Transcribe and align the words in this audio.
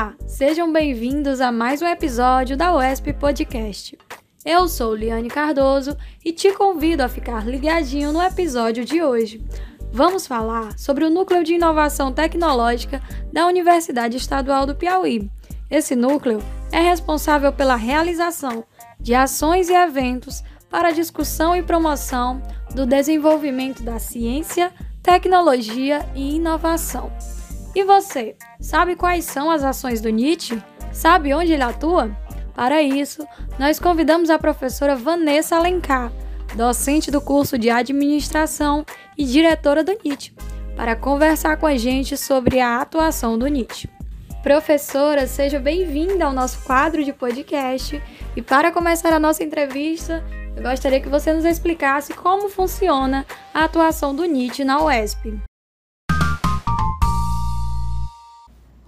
Olá, 0.00 0.14
sejam 0.26 0.72
bem-vindos 0.72 1.42
a 1.42 1.52
mais 1.52 1.82
um 1.82 1.86
episódio 1.86 2.56
da 2.56 2.74
UESP 2.74 3.12
Podcast. 3.12 3.98
Eu 4.46 4.66
sou 4.66 4.94
Liane 4.94 5.28
Cardoso 5.28 5.94
e 6.24 6.32
te 6.32 6.54
convido 6.54 7.02
a 7.02 7.08
ficar 7.08 7.46
ligadinho 7.46 8.10
no 8.10 8.22
episódio 8.22 8.82
de 8.82 9.02
hoje. 9.02 9.44
Vamos 9.92 10.26
falar 10.26 10.78
sobre 10.78 11.04
o 11.04 11.10
Núcleo 11.10 11.44
de 11.44 11.52
Inovação 11.52 12.14
Tecnológica 12.14 13.02
da 13.30 13.46
Universidade 13.46 14.16
Estadual 14.16 14.64
do 14.64 14.74
Piauí. 14.74 15.30
Esse 15.70 15.94
núcleo 15.94 16.42
é 16.72 16.80
responsável 16.80 17.52
pela 17.52 17.76
realização 17.76 18.64
de 18.98 19.14
ações 19.14 19.68
e 19.68 19.74
eventos 19.74 20.42
para 20.70 20.92
discussão 20.92 21.54
e 21.54 21.62
promoção 21.62 22.40
do 22.74 22.86
desenvolvimento 22.86 23.82
da 23.82 23.98
ciência, 23.98 24.72
tecnologia 25.02 26.08
e 26.14 26.36
inovação. 26.36 27.12
E 27.74 27.84
você, 27.84 28.34
sabe 28.60 28.96
quais 28.96 29.24
são 29.24 29.50
as 29.50 29.62
ações 29.62 30.00
do 30.00 30.10
NIT? 30.10 30.60
Sabe 30.92 31.32
onde 31.32 31.52
ele 31.52 31.62
atua? 31.62 32.10
Para 32.54 32.82
isso, 32.82 33.26
nós 33.58 33.78
convidamos 33.78 34.28
a 34.28 34.38
professora 34.38 34.96
Vanessa 34.96 35.56
Alencar, 35.56 36.12
docente 36.54 37.10
do 37.10 37.20
curso 37.20 37.56
de 37.56 37.70
Administração 37.70 38.84
e 39.16 39.24
diretora 39.24 39.84
do 39.84 39.96
NIT, 40.04 40.34
para 40.76 40.96
conversar 40.96 41.56
com 41.58 41.66
a 41.66 41.76
gente 41.76 42.16
sobre 42.16 42.60
a 42.60 42.80
atuação 42.80 43.38
do 43.38 43.46
NIT. 43.46 43.88
Professora, 44.42 45.26
seja 45.26 45.60
bem-vinda 45.60 46.24
ao 46.24 46.32
nosso 46.32 46.64
quadro 46.64 47.04
de 47.04 47.12
podcast. 47.12 48.02
E 48.34 48.42
para 48.42 48.72
começar 48.72 49.12
a 49.12 49.20
nossa 49.20 49.44
entrevista, 49.44 50.24
eu 50.56 50.62
gostaria 50.62 51.00
que 51.00 51.08
você 51.08 51.32
nos 51.32 51.44
explicasse 51.44 52.14
como 52.14 52.48
funciona 52.48 53.24
a 53.54 53.64
atuação 53.64 54.14
do 54.14 54.24
NIT 54.24 54.64
na 54.64 54.82
UESP. 54.82 55.49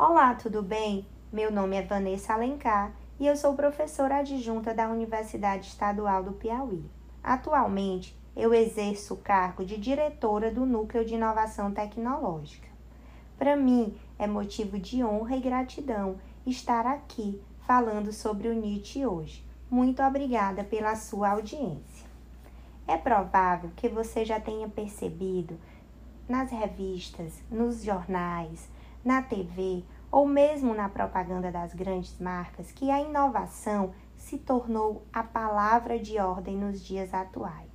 Olá, 0.05 0.35
tudo 0.35 0.65
bem? 0.65 1.07
Meu 1.33 1.53
nome 1.53 1.77
é 1.77 1.83
Vanessa 1.83 2.33
Alencar 2.33 2.93
e 3.21 3.27
eu 3.29 3.37
sou 3.37 3.55
professora 3.55 4.17
adjunta 4.17 4.75
da 4.75 4.89
Universidade 4.89 5.69
Estadual 5.69 6.25
do 6.25 6.33
Piauí. 6.33 6.85
Atualmente, 7.23 8.19
eu 8.35 8.53
exerço 8.53 9.15
o 9.15 9.19
cargo 9.19 9.65
de 9.65 9.79
diretora 9.79 10.51
do 10.51 10.67
Núcleo 10.67 11.05
de 11.05 11.15
Inovação 11.15 11.71
Tecnológica. 11.71 12.67
Para 13.39 13.57
mim, 13.57 13.97
é 14.19 14.27
motivo 14.27 14.77
de 14.77 15.05
honra 15.05 15.37
e 15.37 15.41
gratidão 15.41 16.17
estar 16.45 16.85
aqui 16.85 17.41
falando 17.65 18.13
sobre 18.13 18.49
o 18.49 18.55
NIT 18.55 19.07
hoje. 19.07 19.47
Muito 19.71 20.03
obrigada 20.03 20.65
pela 20.65 20.97
sua 20.97 21.31
audiência. 21.31 22.09
É 22.89 22.97
provável 22.97 23.71
que 23.77 23.89
você 23.89 24.25
já 24.25 24.41
tenha 24.41 24.67
percebido 24.67 25.57
nas 26.29 26.51
revistas, 26.51 27.41
nos 27.49 27.85
jornais, 27.85 28.69
na 29.05 29.23
TV 29.23 29.85
ou 30.11 30.27
mesmo 30.27 30.75
na 30.75 30.89
propaganda 30.89 31.51
das 31.51 31.73
grandes 31.73 32.19
marcas 32.19 32.71
que 32.71 32.91
a 32.91 33.01
inovação 33.01 33.93
se 34.17 34.39
tornou 34.39 35.03
a 35.13 35.23
palavra 35.23 35.99
de 35.99 36.19
ordem 36.19 36.57
nos 36.57 36.85
dias 36.85 37.13
atuais. 37.13 37.71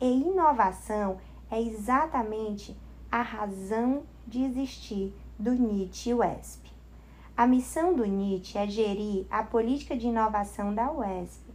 E 0.00 0.06
inovação 0.06 1.18
é 1.50 1.60
exatamente 1.60 2.76
a 3.10 3.22
razão 3.22 4.02
de 4.26 4.44
existir 4.44 5.12
do 5.38 5.52
NIT 5.52 6.14
UESP. 6.14 6.70
A 7.36 7.46
missão 7.46 7.94
do 7.94 8.04
NIT 8.04 8.56
é 8.58 8.66
gerir 8.66 9.26
a 9.30 9.42
política 9.42 9.96
de 9.96 10.06
inovação 10.06 10.74
da 10.74 10.92
UESP 10.92 11.50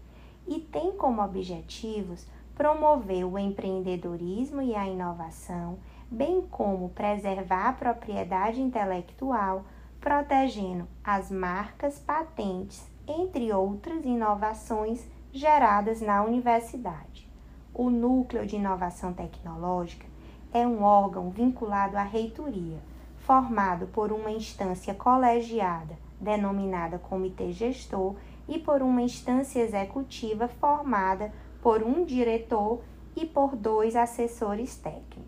e 0.48 0.60
tem 0.60 0.92
como 0.92 1.22
objetivos 1.22 2.28
promover 2.56 3.26
o 3.26 3.38
empreendedorismo 3.38 4.62
e 4.62 4.76
a 4.76 4.88
inovação, 4.88 5.78
bem 6.10 6.42
como 6.42 6.90
preservar 6.90 7.70
a 7.70 7.74
propriedade 7.74 8.62
intelectual, 8.62 9.64
protegendo 10.00 10.88
as 11.04 11.32
marcas, 11.32 12.00
patentes, 12.00 12.86
entre 13.08 13.52
outras 13.52 14.04
inovações 14.06 15.06
geradas 15.32 16.02
na 16.02 16.24
universidade. 16.24 17.30
O 17.74 17.90
Núcleo 17.90 18.46
de 18.46 18.56
Inovação 18.56 19.14
Tecnológica 19.14 20.06
é 20.54 20.66
um 20.66 20.84
órgão 20.84 21.30
vinculado 21.30 21.98
à 21.98 22.04
reitoria, 22.04 22.80
formado 23.18 23.88
por 23.88 24.12
uma 24.12 24.32
instância 24.32 24.94
colegiada, 24.94 25.98
denominada 26.22 26.98
Comitê 26.98 27.52
Gestor, 27.52 28.16
e 28.48 28.60
por 28.60 28.82
uma 28.82 29.02
instância 29.02 29.60
executiva 29.60 30.48
formada 30.48 31.34
por 31.62 31.82
um 31.82 32.06
diretor 32.06 32.82
e 33.16 33.26
por 33.26 33.56
dois 33.56 33.96
assessores 33.96 34.78
técnicos. 34.78 35.25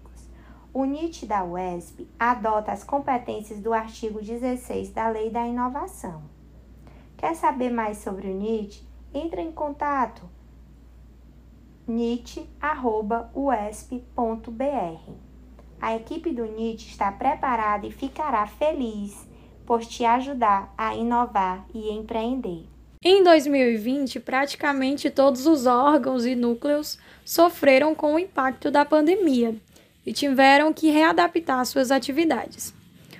O 0.79 0.85
NIT 0.85 1.25
da 1.25 1.43
UESP 1.43 2.07
adota 2.19 2.71
as 2.71 2.83
competências 2.83 3.59
do 3.59 3.73
artigo 3.73 4.21
16 4.21 4.91
da 4.91 5.09
Lei 5.09 5.31
da 5.31 5.43
Inovação. 5.43 6.21
Quer 7.17 7.33
saber 7.35 7.71
mais 7.71 7.97
sobre 7.97 8.27
o 8.27 8.31
NIT? 8.35 8.87
Entre 9.11 9.41
em 9.41 9.51
contato 9.51 10.21
nit@uesp.br. 11.87 12.61
A 15.81 15.95
equipe 15.95 16.31
do 16.31 16.45
NIT 16.45 16.91
está 16.91 17.11
preparada 17.11 17.87
e 17.87 17.91
ficará 17.91 18.45
feliz 18.45 19.27
por 19.65 19.83
te 19.83 20.05
ajudar 20.05 20.71
a 20.77 20.93
inovar 20.93 21.65
e 21.73 21.89
empreender. 21.89 22.67
Em 23.01 23.23
2020, 23.23 24.19
praticamente 24.19 25.09
todos 25.09 25.47
os 25.47 25.65
órgãos 25.65 26.23
e 26.23 26.35
núcleos 26.35 26.99
sofreram 27.25 27.95
com 27.95 28.13
o 28.13 28.19
impacto 28.19 28.69
da 28.69 28.85
pandemia 28.85 29.55
e 30.07 30.13
tiveram 30.13 30.71
que 30.71 30.89
readaptar 30.89 31.65
suas 31.65 31.91
atividades. 31.91 32.73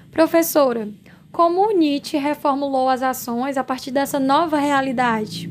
Professora, 0.10 0.90
como 1.34 1.68
o 1.68 1.72
NIT 1.72 2.16
reformulou 2.16 2.88
as 2.88 3.04
ações 3.04 3.58
a 3.58 3.64
partir 3.64 3.92
dessa 3.92 4.18
nova 4.18 4.58
realidade? 4.58 5.50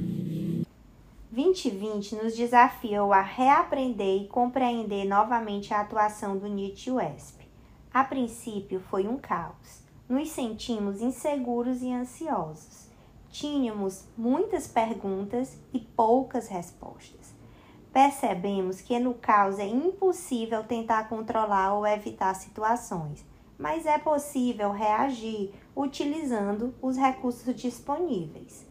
2020 1.30 2.14
nos 2.14 2.34
desafiou 2.34 3.12
a 3.12 3.20
reaprender 3.20 4.22
e 4.22 4.26
compreender 4.28 5.04
novamente 5.04 5.74
a 5.74 5.82
atuação 5.82 6.38
do 6.38 6.48
NIT 6.48 6.90
UESP. 6.90 7.46
A 7.92 8.02
princípio 8.02 8.80
foi 8.80 9.06
um 9.06 9.18
caos. 9.18 9.84
Nos 10.08 10.30
sentimos 10.30 11.02
inseguros 11.02 11.82
e 11.82 11.92
ansiosos. 11.92 12.86
Tínhamos 13.30 14.04
muitas 14.16 14.66
perguntas 14.66 15.58
e 15.74 15.80
poucas 15.80 16.48
respostas 16.48 17.25
percebemos 17.96 18.82
que 18.82 18.98
no 18.98 19.14
caos 19.14 19.58
é 19.58 19.66
impossível 19.66 20.62
tentar 20.62 21.08
controlar 21.08 21.72
ou 21.72 21.86
evitar 21.86 22.34
situações, 22.34 23.24
mas 23.58 23.86
é 23.86 23.96
possível 23.96 24.70
reagir 24.70 25.54
utilizando 25.74 26.74
os 26.82 26.98
recursos 26.98 27.54
disponíveis. 27.54 28.66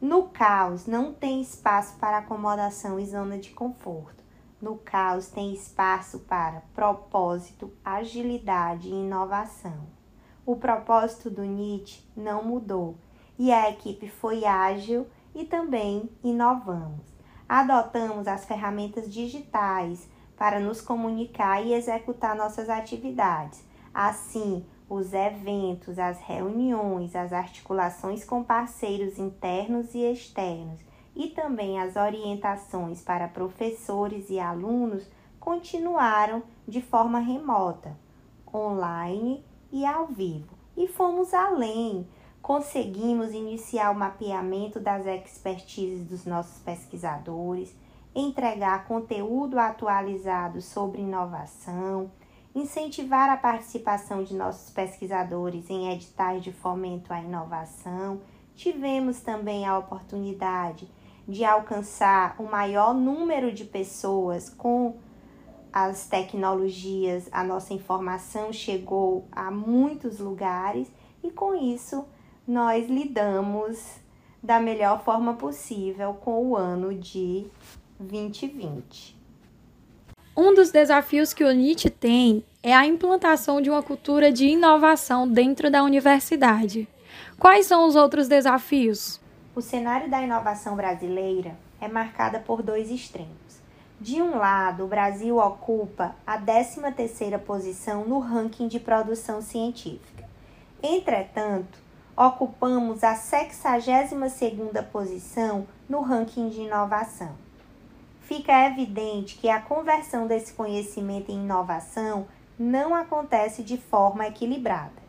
No 0.00 0.28
caos 0.28 0.86
não 0.86 1.12
tem 1.12 1.42
espaço 1.42 1.98
para 1.98 2.18
acomodação 2.18 3.00
e 3.00 3.06
zona 3.06 3.38
de 3.38 3.50
conforto. 3.50 4.22
No 4.62 4.76
caos 4.76 5.26
tem 5.26 5.52
espaço 5.52 6.20
para 6.20 6.62
propósito, 6.72 7.72
agilidade 7.84 8.86
e 8.86 8.92
inovação. 8.92 9.88
O 10.46 10.54
propósito 10.54 11.28
do 11.28 11.42
Nietzsche 11.42 12.04
não 12.16 12.44
mudou 12.44 12.96
e 13.36 13.50
a 13.50 13.68
equipe 13.68 14.08
foi 14.08 14.44
ágil 14.44 15.08
e 15.34 15.44
também 15.44 16.08
inovamos 16.22 17.10
adotamos 17.50 18.28
as 18.28 18.44
ferramentas 18.44 19.12
digitais 19.12 20.08
para 20.36 20.60
nos 20.60 20.80
comunicar 20.80 21.60
e 21.60 21.74
executar 21.74 22.36
nossas 22.36 22.68
atividades. 22.68 23.64
Assim, 23.92 24.64
os 24.88 25.12
eventos, 25.12 25.98
as 25.98 26.20
reuniões, 26.20 27.16
as 27.16 27.32
articulações 27.32 28.24
com 28.24 28.44
parceiros 28.44 29.18
internos 29.18 29.92
e 29.96 30.12
externos 30.12 30.78
e 31.16 31.26
também 31.26 31.80
as 31.80 31.96
orientações 31.96 33.02
para 33.02 33.26
professores 33.26 34.30
e 34.30 34.38
alunos 34.38 35.10
continuaram 35.40 36.44
de 36.68 36.80
forma 36.80 37.18
remota, 37.18 37.98
online 38.54 39.44
e 39.72 39.84
ao 39.84 40.06
vivo. 40.06 40.56
E 40.76 40.86
fomos 40.86 41.34
além 41.34 42.06
conseguimos 42.42 43.32
iniciar 43.32 43.90
o 43.90 43.98
mapeamento 43.98 44.80
das 44.80 45.06
expertises 45.06 46.06
dos 46.06 46.24
nossos 46.24 46.58
pesquisadores, 46.62 47.74
entregar 48.14 48.86
conteúdo 48.86 49.58
atualizado 49.58 50.60
sobre 50.60 51.02
inovação, 51.02 52.10
incentivar 52.54 53.30
a 53.30 53.36
participação 53.36 54.24
de 54.24 54.34
nossos 54.34 54.70
pesquisadores 54.70 55.70
em 55.70 55.92
editais 55.92 56.42
de 56.42 56.50
fomento 56.50 57.12
à 57.12 57.20
inovação. 57.20 58.20
Tivemos 58.56 59.20
também 59.20 59.64
a 59.66 59.78
oportunidade 59.78 60.90
de 61.28 61.44
alcançar 61.44 62.34
o 62.38 62.44
maior 62.44 62.92
número 62.92 63.52
de 63.52 63.64
pessoas 63.64 64.50
com 64.50 64.96
as 65.72 66.08
tecnologias, 66.08 67.28
a 67.30 67.44
nossa 67.44 67.72
informação 67.72 68.52
chegou 68.52 69.28
a 69.30 69.52
muitos 69.52 70.18
lugares 70.18 70.90
e 71.22 71.30
com 71.30 71.54
isso 71.54 72.04
nós 72.46 72.88
lidamos 72.88 74.00
da 74.42 74.58
melhor 74.58 75.02
forma 75.04 75.34
possível 75.34 76.14
com 76.14 76.46
o 76.46 76.56
ano 76.56 76.94
de 76.94 77.46
2020. 77.98 79.18
Um 80.36 80.54
dos 80.54 80.70
desafios 80.70 81.34
que 81.34 81.44
o 81.44 81.52
NIT 81.52 81.90
tem 81.90 82.44
é 82.62 82.74
a 82.74 82.86
implantação 82.86 83.60
de 83.60 83.68
uma 83.68 83.82
cultura 83.82 84.32
de 84.32 84.46
inovação 84.46 85.28
dentro 85.28 85.70
da 85.70 85.82
universidade. 85.82 86.88
Quais 87.38 87.66
são 87.66 87.86
os 87.86 87.96
outros 87.96 88.28
desafios? 88.28 89.20
O 89.54 89.60
cenário 89.60 90.08
da 90.08 90.22
inovação 90.22 90.76
brasileira 90.76 91.56
é 91.80 91.88
marcada 91.88 92.38
por 92.38 92.62
dois 92.62 92.90
extremos. 92.90 93.60
De 94.00 94.22
um 94.22 94.38
lado, 94.38 94.84
o 94.84 94.88
Brasil 94.88 95.36
ocupa 95.36 96.14
a 96.26 96.40
13ª 96.40 97.38
posição 97.38 98.04
no 98.06 98.18
ranking 98.18 98.66
de 98.66 98.80
produção 98.80 99.42
científica. 99.42 100.26
Entretanto, 100.82 101.78
ocupamos 102.20 103.02
a 103.02 103.14
62ª 103.14 104.84
posição 104.84 105.66
no 105.88 106.02
ranking 106.02 106.50
de 106.50 106.60
inovação. 106.60 107.30
Fica 108.20 108.66
evidente 108.66 109.38
que 109.38 109.48
a 109.48 109.58
conversão 109.58 110.26
desse 110.26 110.52
conhecimento 110.52 111.32
em 111.32 111.36
inovação 111.36 112.26
não 112.58 112.94
acontece 112.94 113.62
de 113.62 113.78
forma 113.78 114.26
equilibrada. 114.26 115.00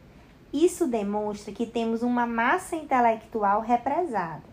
Isso 0.53 0.87
demonstra 0.87 1.51
que 1.51 1.65
temos 1.65 2.01
uma 2.01 2.25
massa 2.25 2.77
intelectual 2.77 3.59
represada. 3.59 4.43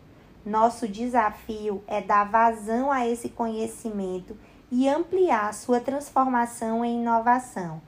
Nosso 0.44 0.88
desafio 0.88 1.84
é 1.86 2.00
dar 2.00 2.24
vazão 2.24 2.90
a 2.90 3.06
esse 3.06 3.28
conhecimento 3.28 4.36
e 4.68 4.88
ampliar 4.88 5.54
sua 5.54 5.78
transformação 5.78 6.84
em 6.84 7.00
inovação. 7.00 7.80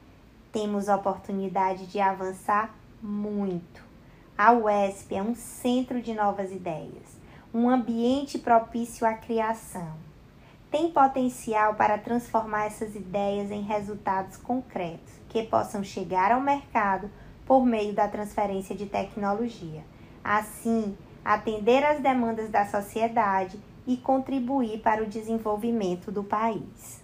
Temos 0.52 0.86
oportunidade 0.86 1.86
de 1.86 1.98
avançar 1.98 2.72
muito. 3.02 3.89
A 4.42 4.52
UESP 4.52 5.16
é 5.16 5.22
um 5.22 5.34
centro 5.34 6.00
de 6.00 6.14
novas 6.14 6.50
ideias, 6.50 7.20
um 7.52 7.68
ambiente 7.68 8.38
propício 8.38 9.06
à 9.06 9.12
criação. 9.12 9.92
Tem 10.70 10.90
potencial 10.90 11.74
para 11.74 11.98
transformar 11.98 12.64
essas 12.64 12.94
ideias 12.94 13.50
em 13.50 13.60
resultados 13.60 14.38
concretos 14.38 15.12
que 15.28 15.42
possam 15.42 15.84
chegar 15.84 16.32
ao 16.32 16.40
mercado 16.40 17.10
por 17.44 17.66
meio 17.66 17.92
da 17.92 18.08
transferência 18.08 18.74
de 18.74 18.86
tecnologia. 18.86 19.84
Assim, 20.24 20.96
atender 21.22 21.84
às 21.84 22.00
demandas 22.00 22.48
da 22.48 22.64
sociedade 22.64 23.60
e 23.86 23.98
contribuir 23.98 24.80
para 24.80 25.02
o 25.02 25.06
desenvolvimento 25.06 26.10
do 26.10 26.24
país. 26.24 27.02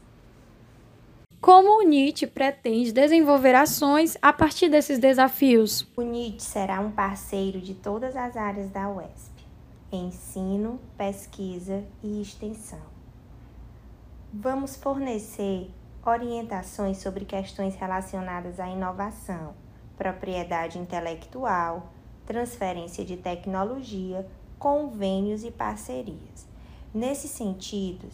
Como 1.46 1.78
o 1.78 1.82
NIT 1.82 2.26
pretende 2.26 2.90
desenvolver 2.90 3.54
ações 3.54 4.18
a 4.20 4.32
partir 4.32 4.68
desses 4.68 4.98
desafios? 4.98 5.86
O 5.96 6.02
NIT 6.02 6.42
será 6.42 6.80
um 6.80 6.90
parceiro 6.90 7.60
de 7.60 7.72
todas 7.72 8.16
as 8.16 8.36
áreas 8.36 8.68
da 8.70 8.90
UESP: 8.90 9.46
ensino, 9.92 10.80
pesquisa 10.98 11.84
e 12.02 12.20
extensão. 12.20 12.82
Vamos 14.34 14.74
fornecer 14.74 15.70
orientações 16.04 16.96
sobre 16.96 17.24
questões 17.24 17.76
relacionadas 17.76 18.58
à 18.58 18.68
inovação 18.68 19.54
propriedade 19.96 20.80
intelectual, 20.80 21.92
transferência 22.26 23.04
de 23.04 23.16
tecnologia, 23.16 24.26
convênios 24.58 25.44
e 25.44 25.52
parcerias. 25.52 26.48
Nesse 26.92 27.28
sentido, 27.28 28.08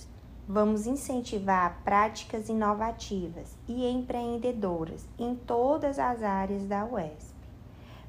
vamos 0.49 0.87
incentivar 0.87 1.81
práticas 1.85 2.49
inovativas 2.49 3.56
e 3.69 3.87
empreendedoras 3.87 5.06
em 5.19 5.35
todas 5.35 5.99
as 5.99 6.23
áreas 6.23 6.67
da 6.67 6.85
UESP. 6.85 7.33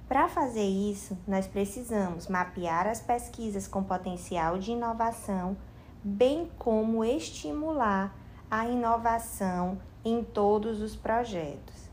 Para 0.07 0.27
fazer 0.27 0.67
isso, 0.67 1.17
nós 1.27 1.47
precisamos 1.47 2.27
mapear 2.27 2.87
as 2.87 2.99
pesquisas 2.99 3.67
com 3.67 3.83
potencial 3.83 4.57
de 4.57 4.71
inovação, 4.71 5.55
bem 6.03 6.51
como 6.57 7.03
estimular 7.05 8.15
a 8.49 8.67
inovação 8.67 9.79
em 10.03 10.23
todos 10.23 10.81
os 10.81 10.95
projetos. 10.95 11.89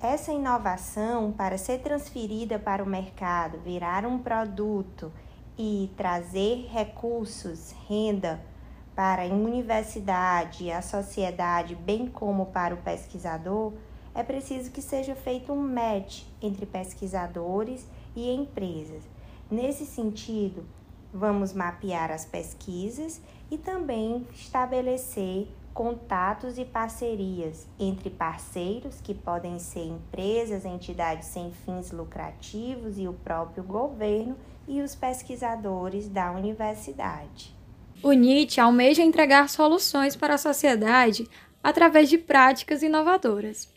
Essa 0.00 0.32
inovação, 0.32 1.32
para 1.32 1.58
ser 1.58 1.80
transferida 1.80 2.58
para 2.58 2.84
o 2.84 2.86
mercado, 2.86 3.58
virar 3.58 4.04
um 4.04 4.18
produto 4.18 5.12
e 5.56 5.92
trazer 5.96 6.68
recursos, 6.70 7.74
renda 7.88 8.40
para 8.98 9.22
a 9.22 9.26
universidade 9.26 10.64
e 10.64 10.72
a 10.72 10.82
sociedade, 10.82 11.76
bem 11.76 12.08
como 12.08 12.46
para 12.46 12.74
o 12.74 12.78
pesquisador, 12.78 13.72
é 14.12 14.24
preciso 14.24 14.72
que 14.72 14.82
seja 14.82 15.14
feito 15.14 15.52
um 15.52 15.72
match 15.72 16.24
entre 16.42 16.66
pesquisadores 16.66 17.86
e 18.16 18.28
empresas. 18.28 19.04
Nesse 19.48 19.86
sentido, 19.86 20.66
vamos 21.14 21.52
mapear 21.52 22.10
as 22.10 22.24
pesquisas 22.24 23.20
e 23.48 23.56
também 23.56 24.26
estabelecer 24.34 25.46
contatos 25.72 26.58
e 26.58 26.64
parcerias 26.64 27.68
entre 27.78 28.10
parceiros, 28.10 29.00
que 29.00 29.14
podem 29.14 29.60
ser 29.60 29.86
empresas, 29.86 30.64
entidades 30.64 31.28
sem 31.28 31.52
fins 31.52 31.92
lucrativos 31.92 32.98
e 32.98 33.06
o 33.06 33.12
próprio 33.12 33.62
governo, 33.62 34.34
e 34.66 34.82
os 34.82 34.96
pesquisadores 34.96 36.08
da 36.08 36.32
universidade. 36.32 37.57
O 38.00 38.12
NIT 38.12 38.60
almeja 38.60 39.02
entregar 39.02 39.48
soluções 39.48 40.14
para 40.14 40.34
a 40.34 40.38
sociedade 40.38 41.28
através 41.62 42.08
de 42.08 42.16
práticas 42.16 42.82
inovadoras. 42.82 43.68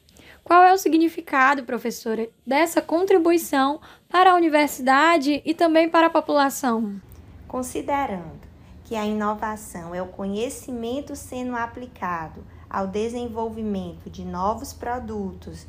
Qual 0.44 0.64
é 0.64 0.72
o 0.72 0.78
significado, 0.78 1.64
professora, 1.64 2.30
dessa 2.46 2.82
contribuição 2.82 3.82
para 4.08 4.32
a 4.32 4.36
universidade 4.36 5.42
e 5.44 5.54
também 5.56 5.90
para 5.90 6.08
a 6.08 6.10
população? 6.10 7.02
Considerando 7.48 8.40
que 8.84 8.96
a 8.96 9.06
inovação 9.06 9.96
é 9.96 10.02
o 10.02 10.08
conhecimento 10.08 11.16
sendo 11.16 11.56
aplicado 11.56 12.44
ao 12.70 12.88
desenvolvimento 12.88 14.10
de 14.10 14.24
novos 14.24 14.72
produtos 14.72 15.66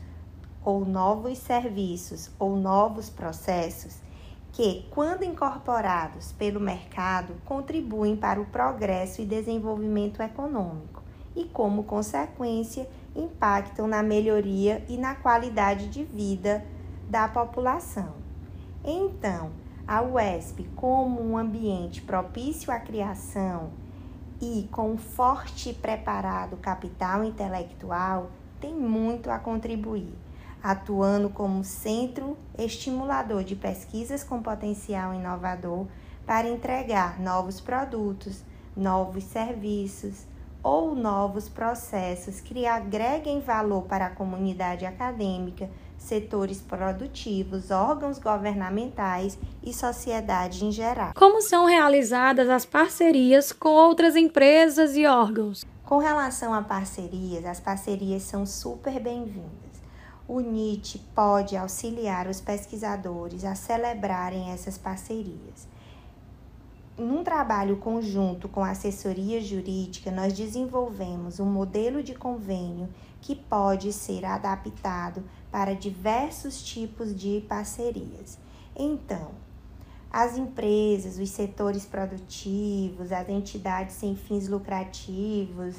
ou 0.62 0.84
novos 0.84 1.38
serviços 1.38 2.30
ou 2.38 2.56
novos 2.56 3.08
processos 3.08 3.96
que, 4.52 4.86
quando 4.90 5.24
incorporados 5.24 6.32
pelo 6.32 6.60
mercado, 6.60 7.34
contribuem 7.44 8.16
para 8.16 8.40
o 8.40 8.44
progresso 8.44 9.22
e 9.22 9.26
desenvolvimento 9.26 10.22
econômico 10.22 11.02
e, 11.34 11.44
como 11.44 11.84
consequência, 11.84 12.86
impactam 13.16 13.86
na 13.88 14.02
melhoria 14.02 14.84
e 14.88 14.98
na 14.98 15.14
qualidade 15.14 15.88
de 15.88 16.04
vida 16.04 16.64
da 17.08 17.26
população. 17.26 18.14
Então, 18.84 19.50
a 19.86 20.02
UESP 20.02 20.64
como 20.76 21.22
um 21.22 21.36
ambiente 21.36 22.02
propício 22.02 22.72
à 22.72 22.78
criação 22.78 23.70
e 24.40 24.68
com 24.70 24.92
um 24.92 24.98
forte 24.98 25.70
e 25.70 25.74
preparado 25.74 26.56
capital 26.56 27.24
intelectual, 27.24 28.30
tem 28.60 28.74
muito 28.74 29.30
a 29.30 29.38
contribuir, 29.38 30.12
atuando 30.62 31.28
como 31.28 31.64
centro 31.64 32.36
estimulador 32.58 33.42
de 33.42 33.56
pesquisas 33.56 34.22
com 34.22 34.42
potencial 34.42 35.12
inovador 35.12 35.86
para 36.24 36.48
entregar 36.48 37.20
novos 37.20 37.60
produtos, 37.60 38.42
novos 38.76 39.24
serviços 39.24 40.26
ou 40.62 40.94
novos 40.94 41.48
processos 41.48 42.40
que 42.40 42.66
agreguem 42.66 43.40
valor 43.40 43.82
para 43.82 44.06
a 44.06 44.10
comunidade 44.10 44.86
acadêmica 44.86 45.68
setores 46.02 46.60
produtivos, 46.60 47.70
órgãos 47.70 48.18
governamentais 48.18 49.38
e 49.62 49.72
sociedade 49.72 50.64
em 50.64 50.72
geral. 50.72 51.12
Como 51.14 51.40
são 51.40 51.64
realizadas 51.64 52.48
as 52.48 52.66
parcerias 52.66 53.52
com 53.52 53.70
outras 53.70 54.16
empresas 54.16 54.96
e 54.96 55.06
órgãos? 55.06 55.64
Com 55.84 55.98
relação 55.98 56.52
a 56.54 56.62
parcerias, 56.62 57.44
as 57.44 57.60
parcerias 57.60 58.22
são 58.22 58.44
super 58.46 58.98
bem-vindas. 59.00 59.71
O 60.34 60.40
NIT 60.40 60.98
pode 61.14 61.58
auxiliar 61.58 62.26
os 62.26 62.40
pesquisadores 62.40 63.44
a 63.44 63.54
celebrarem 63.54 64.48
essas 64.48 64.78
parcerias. 64.78 65.68
Num 66.96 67.22
trabalho 67.22 67.76
conjunto 67.76 68.48
com 68.48 68.64
a 68.64 68.70
assessoria 68.70 69.42
jurídica, 69.42 70.10
nós 70.10 70.32
desenvolvemos 70.32 71.38
um 71.38 71.44
modelo 71.44 72.02
de 72.02 72.14
convênio 72.14 72.88
que 73.20 73.36
pode 73.36 73.92
ser 73.92 74.24
adaptado 74.24 75.22
para 75.50 75.74
diversos 75.74 76.62
tipos 76.62 77.14
de 77.14 77.44
parcerias. 77.46 78.38
Então, 78.74 79.32
as 80.10 80.38
empresas, 80.38 81.18
os 81.18 81.28
setores 81.28 81.84
produtivos, 81.84 83.12
as 83.12 83.28
entidades 83.28 83.96
sem 83.96 84.16
fins 84.16 84.48
lucrativos, 84.48 85.76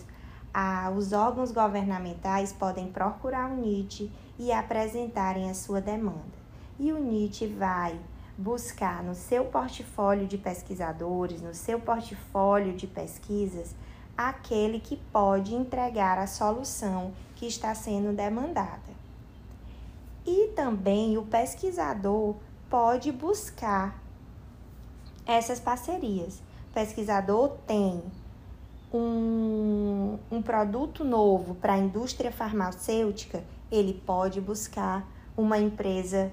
os 0.95 1.13
órgãos 1.13 1.51
governamentais 1.51 2.53
podem 2.53 2.91
procurar 2.91 3.49
o 3.49 3.55
NIT 3.55 4.11
e 4.37 4.51
apresentarem 4.51 5.49
a 5.49 5.53
sua 5.53 5.81
demanda. 5.81 6.43
E 6.79 6.91
o 6.91 6.99
NIT 6.99 7.47
vai 7.47 7.99
buscar 8.37 9.03
no 9.03 9.15
seu 9.15 9.45
portfólio 9.45 10.27
de 10.27 10.37
pesquisadores, 10.37 11.41
no 11.41 11.53
seu 11.53 11.79
portfólio 11.79 12.73
de 12.73 12.87
pesquisas, 12.87 13.75
aquele 14.17 14.79
que 14.79 14.97
pode 15.11 15.55
entregar 15.55 16.17
a 16.17 16.27
solução 16.27 17.13
que 17.35 17.47
está 17.47 17.73
sendo 17.73 18.15
demandada. 18.15 18.93
E 20.25 20.49
também 20.55 21.17
o 21.17 21.23
pesquisador 21.23 22.35
pode 22.69 23.11
buscar 23.11 24.01
essas 25.25 25.59
parcerias. 25.59 26.39
O 26.69 26.73
pesquisador 26.73 27.57
tem 27.67 28.01
um, 28.93 30.19
um 30.31 30.41
produto 30.41 31.03
novo 31.03 31.55
para 31.55 31.73
a 31.73 31.77
indústria 31.77 32.31
farmacêutica, 32.31 33.43
ele 33.71 33.93
pode 34.05 34.39
buscar 34.39 35.07
uma 35.35 35.57
empresa 35.57 36.31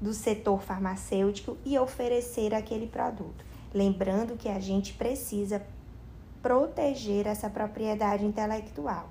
do 0.00 0.12
setor 0.12 0.60
farmacêutico 0.62 1.56
e 1.64 1.78
oferecer 1.78 2.54
aquele 2.54 2.86
produto. 2.86 3.44
Lembrando 3.72 4.36
que 4.36 4.48
a 4.48 4.58
gente 4.58 4.94
precisa 4.94 5.62
proteger 6.42 7.26
essa 7.26 7.48
propriedade 7.48 8.24
intelectual. 8.24 9.08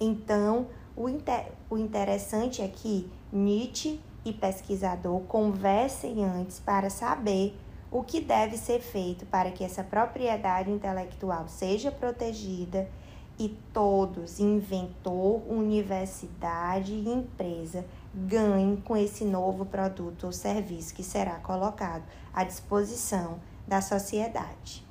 Então, 0.00 0.66
o, 0.96 1.08
inter... 1.08 1.52
o 1.68 1.76
interessante 1.76 2.62
é 2.62 2.68
que 2.68 3.08
Nietzsche 3.32 4.00
e 4.24 4.32
pesquisador 4.32 5.20
conversem 5.20 6.24
antes 6.24 6.58
para 6.58 6.90
saber 6.90 7.56
o 7.90 8.02
que 8.02 8.20
deve 8.20 8.56
ser 8.56 8.80
feito 8.80 9.26
para 9.26 9.50
que 9.50 9.64
essa 9.64 9.82
propriedade 9.82 10.70
intelectual 10.70 11.48
seja 11.48 11.90
protegida 11.90 12.88
e 13.38 13.48
todos, 13.72 14.38
inventor, 14.38 15.42
universidade 15.50 16.92
e 16.92 17.08
empresa, 17.08 17.84
ganhem 18.14 18.76
com 18.76 18.96
esse 18.96 19.24
novo 19.24 19.64
produto 19.64 20.26
ou 20.26 20.32
serviço 20.32 20.94
que 20.94 21.02
será 21.02 21.36
colocado 21.36 22.04
à 22.34 22.44
disposição 22.44 23.40
da 23.66 23.80
sociedade. 23.80 24.86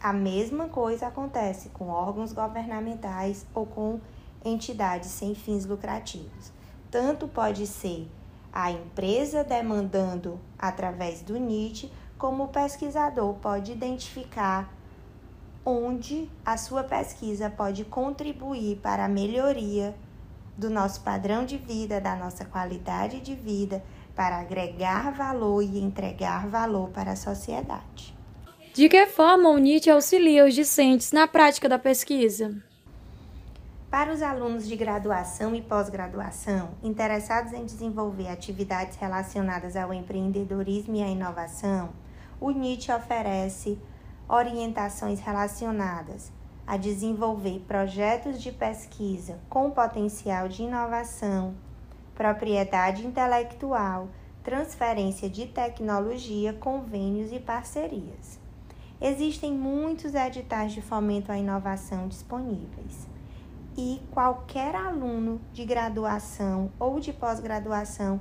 A 0.00 0.12
mesma 0.12 0.68
coisa 0.68 1.06
acontece 1.06 1.68
com 1.68 1.88
órgãos 1.88 2.32
governamentais 2.32 3.46
ou 3.54 3.66
com 3.66 4.00
entidades 4.44 5.10
sem 5.10 5.34
fins 5.34 5.64
lucrativos. 5.64 6.50
Tanto 6.90 7.28
pode 7.28 7.66
ser 7.66 8.08
a 8.52 8.70
empresa 8.70 9.44
demandando 9.44 10.40
através 10.58 11.22
do 11.22 11.38
NIT, 11.38 11.92
como 12.22 12.44
o 12.44 12.48
pesquisador 12.48 13.34
pode 13.34 13.72
identificar 13.72 14.72
onde 15.66 16.30
a 16.46 16.56
sua 16.56 16.84
pesquisa 16.84 17.50
pode 17.50 17.84
contribuir 17.84 18.76
para 18.76 19.06
a 19.06 19.08
melhoria 19.08 19.92
do 20.56 20.70
nosso 20.70 21.00
padrão 21.00 21.44
de 21.44 21.58
vida, 21.58 22.00
da 22.00 22.14
nossa 22.14 22.44
qualidade 22.44 23.18
de 23.18 23.34
vida, 23.34 23.82
para 24.14 24.38
agregar 24.38 25.10
valor 25.10 25.64
e 25.64 25.80
entregar 25.80 26.46
valor 26.46 26.90
para 26.90 27.10
a 27.10 27.16
sociedade. 27.16 28.16
De 28.72 28.88
que 28.88 29.04
forma 29.06 29.48
o 29.48 29.58
NIT 29.58 29.90
auxilia 29.90 30.46
os 30.46 30.54
discentes 30.54 31.10
na 31.10 31.26
prática 31.26 31.68
da 31.68 31.76
pesquisa? 31.76 32.54
Para 33.90 34.12
os 34.12 34.22
alunos 34.22 34.68
de 34.68 34.76
graduação 34.76 35.56
e 35.56 35.60
pós-graduação 35.60 36.70
interessados 36.84 37.52
em 37.52 37.64
desenvolver 37.64 38.28
atividades 38.28 38.96
relacionadas 38.96 39.74
ao 39.74 39.92
empreendedorismo 39.92 40.94
e 40.94 41.02
à 41.02 41.08
inovação, 41.08 41.90
o 42.42 42.50
NIT 42.50 42.90
oferece 42.90 43.78
orientações 44.28 45.20
relacionadas 45.20 46.32
a 46.66 46.76
desenvolver 46.76 47.60
projetos 47.68 48.42
de 48.42 48.50
pesquisa 48.50 49.38
com 49.48 49.70
potencial 49.70 50.48
de 50.48 50.64
inovação, 50.64 51.54
propriedade 52.16 53.06
intelectual, 53.06 54.08
transferência 54.42 55.30
de 55.30 55.46
tecnologia, 55.46 56.52
convênios 56.52 57.30
e 57.30 57.38
parcerias. 57.38 58.40
Existem 59.00 59.52
muitos 59.52 60.12
editais 60.12 60.72
de 60.72 60.82
fomento 60.82 61.30
à 61.30 61.38
inovação 61.38 62.08
disponíveis 62.08 63.06
e 63.76 64.00
qualquer 64.10 64.74
aluno 64.74 65.40
de 65.52 65.64
graduação 65.64 66.72
ou 66.76 66.98
de 66.98 67.12
pós-graduação 67.12 68.20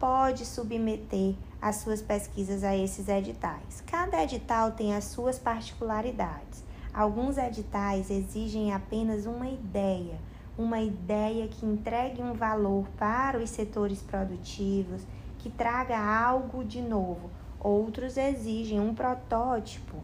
pode 0.00 0.46
submeter 0.46 1.34
as 1.60 1.76
suas 1.76 2.00
pesquisas 2.00 2.64
a 2.64 2.74
esses 2.74 3.06
editais. 3.06 3.82
Cada 3.86 4.22
edital 4.22 4.72
tem 4.72 4.94
as 4.94 5.04
suas 5.04 5.38
particularidades. 5.38 6.64
Alguns 6.92 7.36
editais 7.36 8.10
exigem 8.10 8.72
apenas 8.72 9.26
uma 9.26 9.46
ideia, 9.46 10.18
uma 10.56 10.80
ideia 10.80 11.46
que 11.46 11.66
entregue 11.66 12.22
um 12.22 12.32
valor 12.32 12.88
para 12.96 13.38
os 13.38 13.50
setores 13.50 14.00
produtivos, 14.00 15.02
que 15.38 15.50
traga 15.50 15.98
algo 15.98 16.64
de 16.64 16.80
novo. 16.80 17.30
Outros 17.60 18.16
exigem 18.16 18.80
um 18.80 18.94
protótipo. 18.94 19.98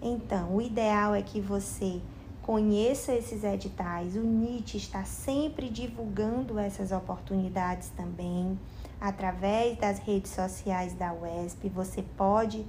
Então, 0.00 0.54
o 0.54 0.62
ideal 0.62 1.12
é 1.12 1.22
que 1.22 1.40
você 1.40 2.00
Conheça 2.44 3.14
esses 3.14 3.42
editais. 3.42 4.16
O 4.16 4.20
NIT 4.20 4.76
está 4.76 5.02
sempre 5.02 5.70
divulgando 5.70 6.58
essas 6.58 6.92
oportunidades 6.92 7.88
também 7.96 8.60
através 9.00 9.78
das 9.78 9.98
redes 9.98 10.32
sociais 10.32 10.92
da 10.92 11.10
UESP. 11.14 11.70
Você 11.70 12.02
pode 12.02 12.66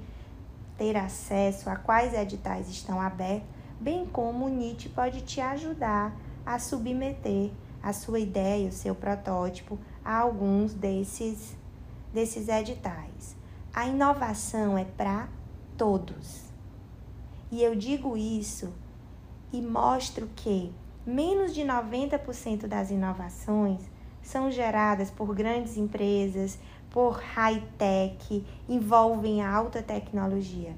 ter 0.77 0.95
acesso 0.95 1.69
a 1.69 1.75
quais 1.75 2.13
editais 2.13 2.69
estão 2.69 3.01
abertos, 3.01 3.49
bem 3.77 4.05
como 4.05 4.45
o 4.45 4.49
NIT 4.49 4.87
pode 4.87 5.19
te 5.23 5.41
ajudar 5.41 6.15
a 6.45 6.57
submeter 6.57 7.51
a 7.83 7.91
sua 7.91 8.21
ideia, 8.21 8.69
o 8.69 8.71
seu 8.71 8.95
protótipo 8.95 9.77
a 10.05 10.15
alguns 10.15 10.73
desses 10.73 11.53
desses 12.13 12.47
editais. 12.47 13.35
A 13.73 13.87
inovação 13.87 14.77
é 14.77 14.85
para 14.85 15.27
todos. 15.77 16.45
E 17.51 17.61
eu 17.61 17.75
digo 17.75 18.15
isso 18.15 18.71
e 19.57 19.61
mostro 19.61 20.27
que 20.35 20.69
menos 21.05 21.53
de 21.53 21.61
90% 21.61 22.67
das 22.67 22.91
inovações 22.91 23.79
são 24.21 24.51
geradas 24.51 25.09
por 25.09 25.33
grandes 25.33 25.77
empresas, 25.77 26.59
por 26.89 27.21
high-tech, 27.21 28.45
envolvem 28.67 29.41
alta 29.41 29.81
tecnologia 29.81 30.75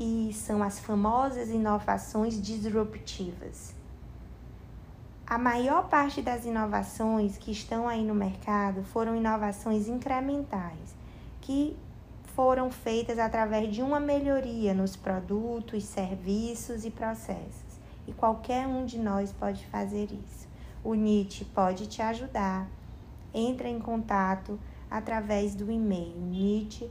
e 0.00 0.30
são 0.32 0.62
as 0.62 0.78
famosas 0.78 1.50
inovações 1.50 2.40
disruptivas. 2.40 3.74
A 5.26 5.36
maior 5.36 5.88
parte 5.88 6.22
das 6.22 6.46
inovações 6.46 7.36
que 7.36 7.50
estão 7.50 7.86
aí 7.86 8.04
no 8.04 8.14
mercado 8.14 8.82
foram 8.84 9.16
inovações 9.16 9.86
incrementais, 9.86 10.94
que 11.42 11.76
foram 12.34 12.70
feitas 12.70 13.18
através 13.18 13.74
de 13.74 13.82
uma 13.82 14.00
melhoria 14.00 14.72
nos 14.72 14.96
produtos, 14.96 15.84
serviços 15.84 16.86
e 16.86 16.90
processos 16.90 17.73
e 18.06 18.12
qualquer 18.12 18.66
um 18.66 18.84
de 18.84 18.98
nós 18.98 19.32
pode 19.32 19.64
fazer 19.66 20.04
isso. 20.04 20.48
O 20.82 20.94
NIT 20.94 21.44
pode 21.46 21.86
te 21.86 22.02
ajudar. 22.02 22.68
Entra 23.32 23.68
em 23.68 23.78
contato 23.78 24.58
através 24.90 25.54
do 25.54 25.70
e-mail 25.70 26.14
nit@usp.br. 26.20 26.84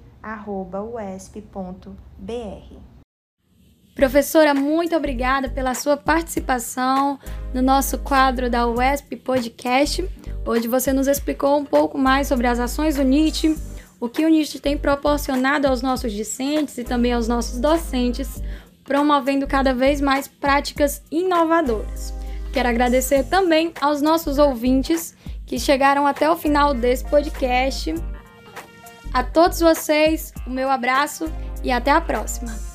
Professora, 3.96 4.56
muito 4.56 4.96
obrigada 4.96 5.48
pela 5.48 5.76
sua 5.76 5.96
participação 5.96 7.20
no 7.54 7.62
nosso 7.62 8.00
quadro 8.00 8.50
da 8.50 8.68
UESP 8.68 9.16
Podcast. 9.18 10.10
Hoje 10.46 10.68
você 10.68 10.92
nos 10.92 11.08
explicou 11.08 11.60
um 11.60 11.64
pouco 11.64 11.98
mais 11.98 12.28
sobre 12.28 12.48
as 12.48 12.60
ações 12.60 12.96
do 12.96 13.04
NIT, 13.04 13.56
o 14.00 14.10
que 14.10 14.26
o 14.26 14.30
NIT 14.30 14.60
tem 14.60 14.78
proporcionado 14.78 15.68
aos 15.68 15.84
nossos 15.84 16.12
discentes 16.12 16.78
e 16.80 16.84
também 16.84 17.14
aos 17.14 17.28
nossos 17.28 17.60
docentes 17.60 18.42
promovendo 18.84 19.48
cada 19.48 19.74
vez 19.74 20.02
mais 20.02 20.28
práticas 20.28 21.02
inovadoras. 21.12 22.14
Quero 22.52 22.70
agradecer 22.70 23.24
também 23.24 23.74
aos 23.82 24.02
nossos 24.02 24.38
ouvintes 24.38 25.16
que 25.46 25.60
chegaram 25.60 26.06
até 26.06 26.30
o 26.30 26.36
final 26.36 26.74
desse 26.74 27.04
podcast. 27.06 27.96
A 29.14 29.24
todos 29.24 29.60
vocês, 29.60 30.34
o 30.46 30.50
meu 30.50 30.70
abraço 30.70 31.32
e 31.64 31.72
até 31.72 31.92
a 31.92 32.02
próxima! 32.02 32.73